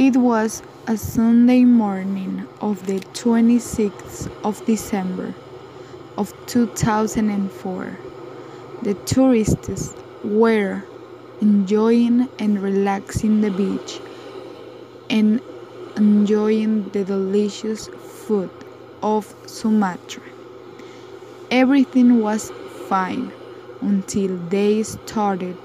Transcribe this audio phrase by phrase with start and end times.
[0.00, 5.34] It was a Sunday morning of the 26th of December
[6.16, 7.98] of 2004.
[8.80, 9.94] The tourists
[10.24, 10.82] were
[11.42, 14.00] enjoying and relaxing the beach
[15.10, 15.38] and
[15.98, 18.48] enjoying the delicious food
[19.02, 20.22] of Sumatra.
[21.50, 22.50] Everything was
[22.88, 23.30] fine
[23.82, 25.58] until they started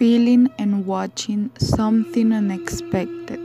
[0.00, 3.38] feeling and watching something unexpected.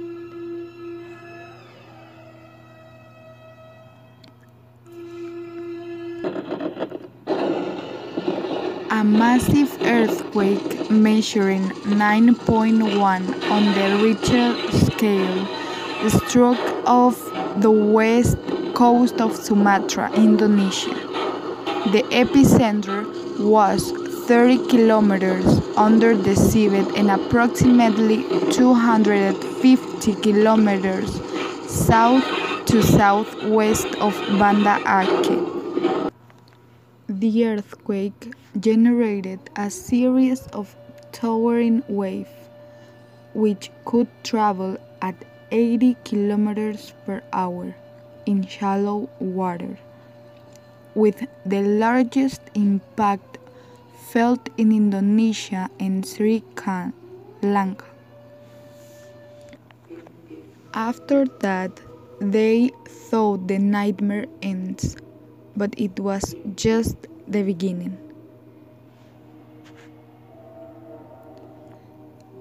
[8.90, 14.56] A massive earthquake measuring 9.1 on the Richter
[14.88, 15.46] scale
[16.08, 17.20] struck off
[17.58, 18.38] the west
[18.74, 20.96] coast of Sumatra, Indonesia.
[21.92, 23.04] The epicenter
[23.42, 23.92] was
[24.26, 31.22] 30 kilometers under the seabed and approximately 250 kilometers
[31.68, 32.24] south
[32.66, 36.12] to southwest of Banda Aceh.
[37.10, 40.76] The earthquake generated a series of
[41.12, 42.30] towering waves
[43.34, 45.16] which could travel at
[45.52, 47.76] 80 kilometers per hour
[48.26, 49.78] in shallow water,
[50.96, 53.38] with the largest impact
[54.16, 56.42] felt in Indonesia and Sri
[57.42, 57.84] Lanka.
[60.74, 61.82] After that,
[62.22, 62.72] they
[63.10, 64.96] thought the nightmare ends,
[65.58, 66.96] but it was just
[67.28, 67.98] the beginning.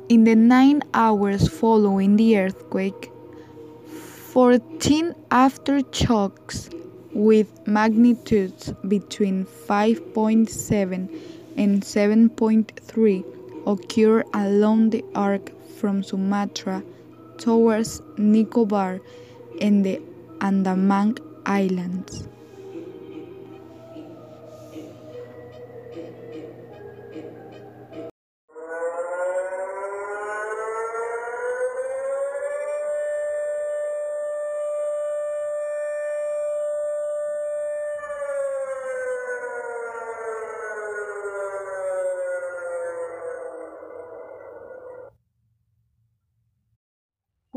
[0.09, 3.11] In the nine hours following the earthquake,
[4.31, 6.73] 14 aftershocks
[7.13, 11.09] with magnitudes between 5.7
[11.57, 13.25] and 7.3
[13.67, 16.83] occurred along the arc from Sumatra
[17.39, 19.01] towards Nicobar
[19.61, 20.01] and the
[20.41, 21.17] Andaman
[21.47, 22.29] Islands.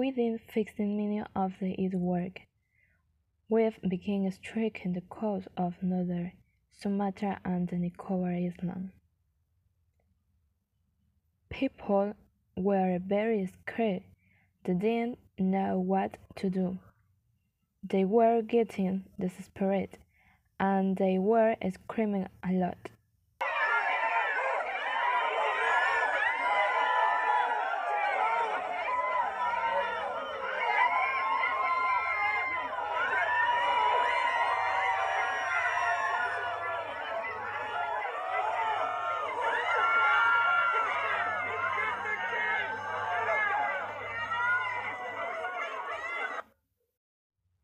[0.07, 2.39] Within 15 minutes of its work,
[3.49, 6.31] waves began striking the coast of northern
[6.71, 8.93] Sumatra and Nicobar Islands.
[11.49, 12.13] People
[12.55, 14.03] were very scared.
[14.63, 16.79] They didn't know what to do.
[17.83, 19.97] They were getting desperate
[20.57, 22.91] and they were screaming a lot.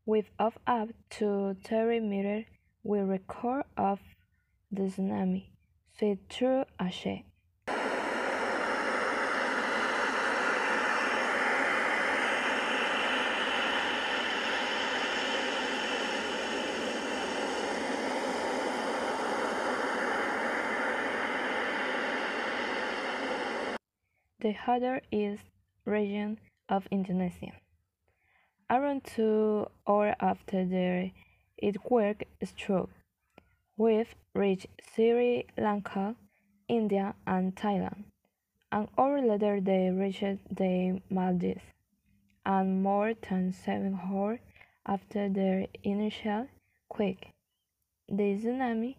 [0.06, 2.44] With of up to 30 meters,
[2.82, 4.00] we record of
[4.70, 5.46] the tsunami
[5.96, 7.24] swept through Aceh.
[24.40, 25.38] The other is
[25.86, 26.38] region
[26.68, 27.63] of Indonesia.
[28.70, 31.10] Around two hours after the
[31.62, 32.88] earthquake struck,
[33.76, 36.16] waves reached Sri Lanka,
[36.66, 38.04] India, and Thailand.
[38.72, 41.60] An hour later, they reached the Maldives,
[42.46, 44.40] and more than seven hours
[44.86, 46.48] after their initial
[46.88, 47.28] quake,
[48.08, 48.96] the tsunami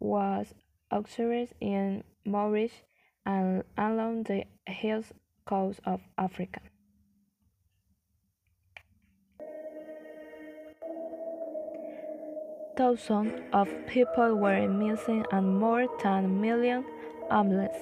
[0.00, 0.54] was
[0.90, 2.82] observed in Mauritius
[3.26, 5.12] and along the east
[5.44, 6.60] coast of Africa.
[12.74, 16.84] Thousands of people were missing and more than a million
[17.30, 17.76] homeless.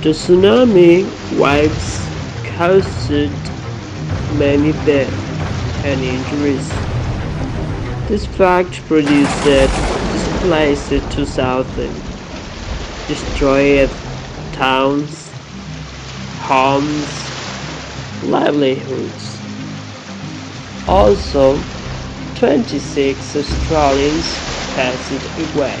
[0.00, 1.04] The tsunami
[1.38, 2.08] waves
[2.56, 3.10] caused
[4.38, 5.12] many deaths
[5.84, 6.89] and injuries.
[8.10, 9.70] This fact produced it,
[10.10, 11.94] displaced 2,000,
[13.06, 13.88] destroyed
[14.50, 15.30] towns,
[16.40, 17.06] homes,
[18.24, 19.38] livelihoods.
[20.88, 21.56] Also,
[22.34, 24.26] 26 Australians
[24.74, 25.80] passed away.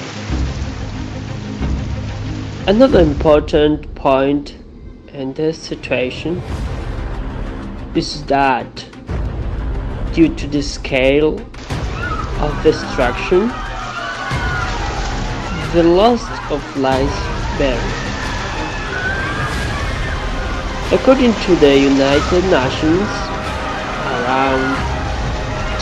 [2.68, 4.54] Another important point
[5.12, 6.40] in this situation
[7.96, 8.86] is that
[10.12, 11.44] due to the scale
[12.40, 13.50] of destruction,
[15.74, 17.18] the loss of lives
[17.58, 17.92] vary.
[20.92, 23.08] According to the United Nations,
[24.16, 24.76] around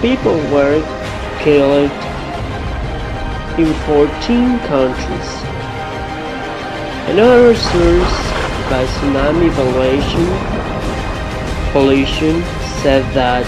[0.00, 0.80] people were
[1.40, 1.90] killed
[3.58, 5.30] in 14 countries.
[7.08, 8.35] Another source
[8.70, 10.26] by Tsunami Evaluation
[11.72, 12.42] Coalition
[12.82, 13.46] said that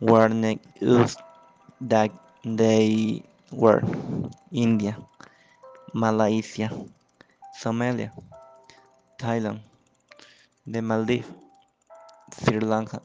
[0.00, 1.20] were not used
[1.80, 2.10] that
[2.44, 3.22] they
[3.52, 3.82] were
[4.52, 4.96] India,
[5.94, 6.70] Malaysia,
[7.60, 8.12] Somalia,
[9.18, 9.60] Thailand,
[10.66, 11.28] the Maldives,
[12.42, 13.02] Sri Lanka,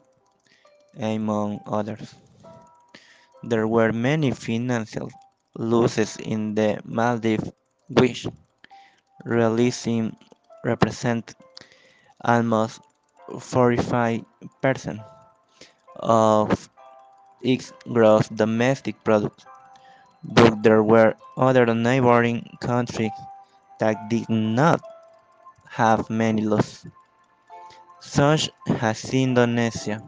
[0.98, 2.14] among others.
[3.46, 5.10] There were many financial
[5.54, 7.52] losses in the Maldives
[7.88, 8.26] which
[9.24, 10.16] releasing
[10.64, 11.34] represent
[12.24, 12.80] almost
[13.28, 15.04] 45%
[15.96, 16.70] of
[17.42, 19.44] its gross domestic product,
[20.24, 23.12] but there were other neighboring countries
[23.78, 24.80] that did not
[25.68, 26.86] have many losses,
[28.00, 28.48] such
[28.80, 30.00] as Indonesia,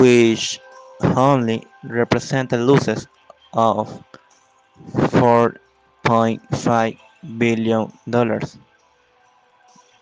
[0.00, 0.60] which
[1.02, 3.08] only represented losses
[3.52, 4.04] of
[4.94, 6.98] 4.5
[7.38, 8.56] billion dollars,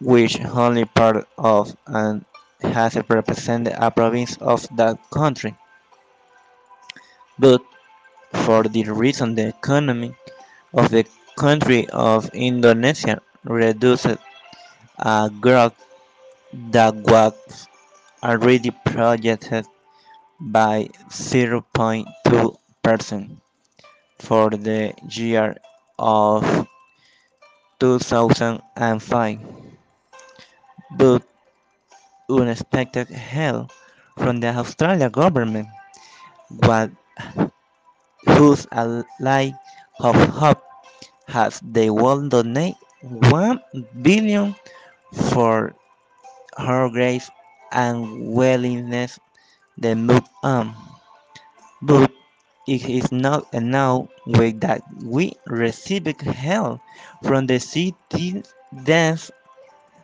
[0.00, 2.24] which only part of and
[2.60, 5.54] has represented a province of that country.
[7.38, 7.62] But
[8.32, 10.14] for the reason, the economy
[10.74, 11.06] of the
[11.36, 14.16] country of Indonesia reduced
[14.98, 15.74] a growth
[16.52, 17.66] that was
[18.22, 19.66] already projected
[20.40, 23.38] by 0.2 percent
[24.18, 25.56] for the year
[25.98, 26.66] of
[27.80, 29.38] 2005,
[30.96, 31.22] but
[32.30, 33.70] unexpected help
[34.18, 35.68] from the Australian government
[36.50, 36.90] was
[38.26, 39.50] whose ally
[40.00, 40.62] of hope
[41.26, 43.60] has they will donate one
[44.02, 44.54] billion
[45.30, 45.74] for
[46.56, 47.30] her grace
[47.72, 49.18] and willingness
[49.82, 50.76] to move um, on.
[51.82, 52.12] But
[52.66, 56.80] it is not enough with that we receive help
[57.22, 58.50] from the citizens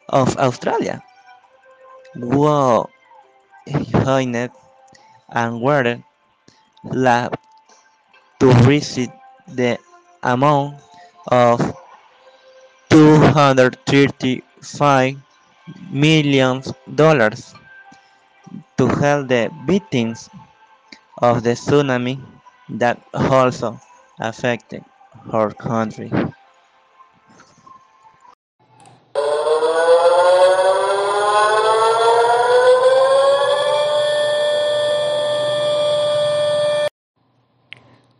[0.08, 1.02] of Australia.
[2.16, 2.88] Wow,
[3.66, 4.50] Highness
[5.30, 6.02] and were
[6.84, 7.36] left
[8.40, 9.10] to receive
[9.48, 9.78] the
[10.22, 10.76] amount
[11.28, 11.60] of
[12.90, 15.16] 235
[15.90, 16.62] million
[16.94, 17.54] dollars
[18.76, 20.28] to help the victims
[21.18, 22.20] of the tsunami
[22.68, 23.80] that also
[24.18, 24.84] affected
[25.30, 26.10] her country.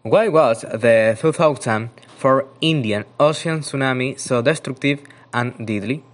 [0.02, 5.00] Why was the 2004 Indian Ocean tsunami so destructive
[5.32, 6.04] and deadly?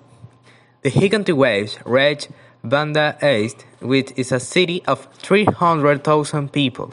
[0.82, 2.28] The gigantic waves reached
[2.62, 6.92] Banda Aceh, which is a city of 300,000 people.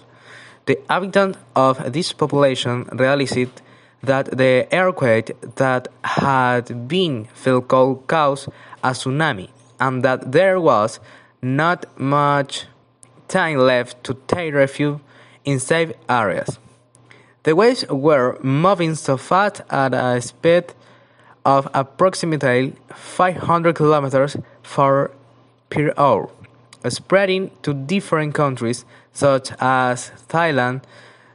[0.65, 3.61] The inhabitants of this population realized
[4.03, 8.47] that the earthquake that had been felt could cause
[8.83, 10.99] a tsunami, and that there was
[11.41, 12.65] not much
[13.27, 14.99] time left to take refuge
[15.43, 16.59] in safe areas.
[17.43, 20.73] The waves were moving so fast at a speed
[21.45, 25.11] of approximately 500 kilometers per
[25.97, 26.29] hour,
[26.89, 30.83] spreading to different countries such as Thailand,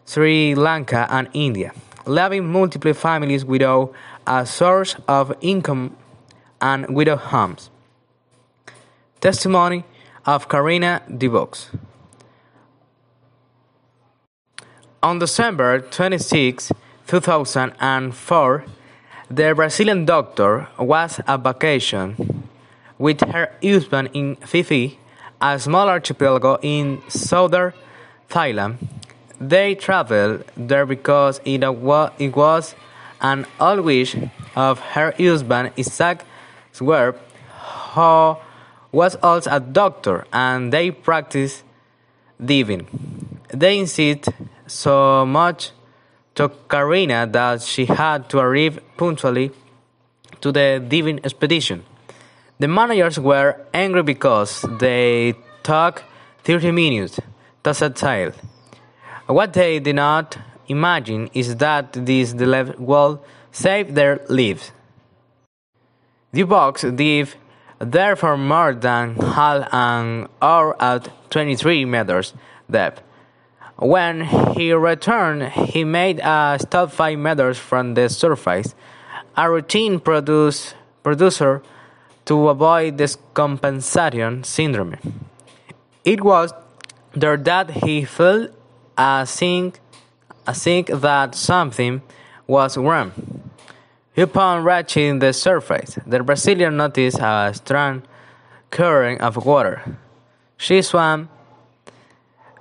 [0.06, 1.72] Sri Lanka, and India,
[2.06, 3.92] leaving multiple families without
[4.26, 5.96] a source of income
[6.60, 7.70] and without homes.
[9.20, 9.84] Testimony
[10.26, 11.68] of Karina DeVox.
[15.02, 16.72] On December 26,
[17.08, 18.64] 2004,
[19.28, 22.31] the Brazilian doctor was on vacation
[23.02, 24.96] with her husband in Phi
[25.40, 27.72] a small archipelago in southern
[28.30, 28.76] Thailand.
[29.40, 32.76] They traveled there because it was
[33.20, 34.14] an old wish
[34.54, 36.24] of her husband Isaac
[36.70, 37.18] Swerve,
[37.92, 38.36] who
[38.92, 41.64] was also a doctor, and they practiced
[42.38, 42.86] diving.
[43.48, 44.28] They insist
[44.68, 45.72] so much
[46.36, 49.50] to Karina that she had to arrive punctually
[50.40, 51.82] to the diving expedition.
[52.58, 56.04] The managers were angry because they took
[56.44, 57.18] 30 minutes
[57.64, 58.32] to set sail.
[59.26, 64.72] What they did not imagine is that this delay will save their lives.
[66.32, 67.36] The box dive
[67.78, 72.32] there for more than half an hour at 23 meters
[72.70, 73.02] depth.
[73.76, 74.22] When
[74.56, 78.74] he returned, he made a stop 5 meters from the surface,
[79.36, 81.62] a routine produce, producer
[82.24, 84.96] to avoid descompensation syndrome.
[86.04, 86.52] It was
[87.12, 88.50] there that he felt
[88.96, 89.80] a think,
[90.46, 92.02] a think that something
[92.46, 93.12] was wrong.
[94.16, 98.02] Upon reaching the surface, the Brazilian noticed a strong
[98.70, 99.96] current of water.
[100.56, 101.28] She swam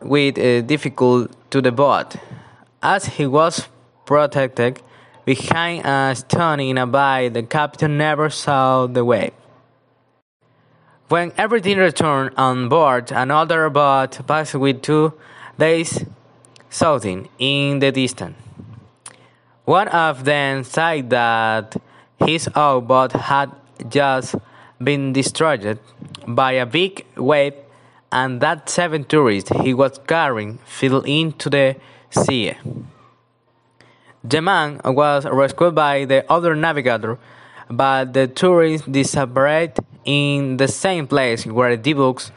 [0.01, 2.15] with uh, difficulty to the boat,
[2.81, 3.67] as he was
[4.05, 4.81] protected
[5.25, 7.29] behind a stone in a bay.
[7.29, 9.33] The captain never saw the wave.
[11.11, 15.11] When everything returned on board, another boat passed with two
[15.59, 16.05] days
[16.69, 18.37] shouting in the distance.
[19.65, 21.75] One of them said that
[22.25, 23.51] his own boat had
[23.89, 24.35] just
[24.81, 25.79] been destroyed
[26.25, 27.55] by a big wave
[28.09, 31.75] and that seven tourists he was carrying fell into the
[32.09, 32.53] sea.
[34.23, 37.19] The man was rescued by the other navigator,
[37.71, 42.31] but the tourists disappeared in the same place where DeVox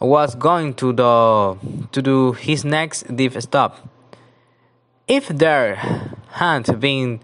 [0.00, 1.56] was going to, the,
[1.92, 3.88] to do his next deep stop.
[5.06, 5.76] If there
[6.30, 7.20] hadn't been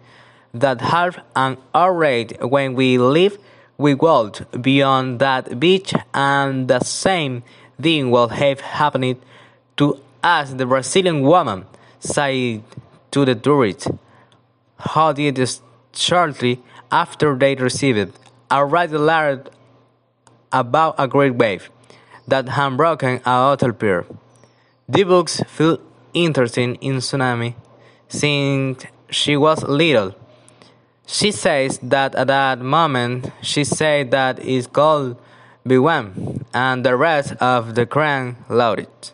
[0.53, 3.39] that half an hour when we left,
[3.79, 7.43] we walked beyond that beach and the same
[7.81, 9.21] thing would have happened
[9.77, 11.67] to us, the Brazilian woman
[12.01, 12.63] said
[13.11, 13.89] to the tourist,
[14.79, 15.37] How did
[15.97, 18.13] shortly after they received
[18.51, 19.51] a red alert
[20.53, 21.71] about a great wave
[22.29, 24.05] that had broken a hotel pier.
[24.91, 25.81] DeVox felt
[26.15, 27.55] interested in tsunami
[28.09, 30.15] since she was little.
[31.07, 35.17] She says that at that moment she said that it could
[35.67, 37.87] be one, and the rest of the
[38.49, 39.13] loved it.